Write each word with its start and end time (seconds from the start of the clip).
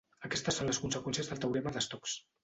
Aquestes 0.27 0.55
són 0.59 0.69
les 0.69 0.79
conseqüències 0.85 1.29
del 1.33 1.41
teorema 1.43 1.75
de 1.77 1.85
Stokes. 1.89 2.17